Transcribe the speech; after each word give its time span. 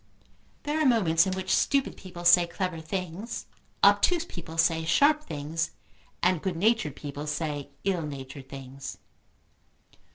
There 0.63 0.79
are 0.81 0.85
moments 0.87 1.27
in 1.27 1.33
which 1.33 1.53
stupid 1.55 1.95
people 1.95 2.25
say 2.25 2.47
clever 2.47 2.81
things, 2.81 3.45
obtuse 3.83 4.25
people 4.25 4.57
say 4.57 4.83
sharp 4.83 5.23
things, 5.23 5.69
and 6.23 6.41
good 6.41 6.55
natured 6.57 6.95
people 6.95 7.27
say 7.27 7.69
ill 7.83 8.01
natured 8.01 8.49
things. 8.49 8.97